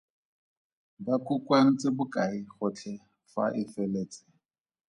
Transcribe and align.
Ba 1.05 1.15
kokoantse 1.25 1.87
bokae 1.97 2.37
gotlhe 2.57 2.93
fa 3.31 3.43
e 3.61 3.63
feletse? 3.73 4.21